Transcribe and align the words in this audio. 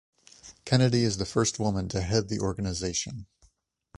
Kennedy 0.65 1.03
is 1.03 1.17
the 1.17 1.27
first 1.27 1.59
woman 1.59 1.87
to 1.89 2.01
head 2.01 2.27
the 2.27 2.39
organization. 2.39 3.27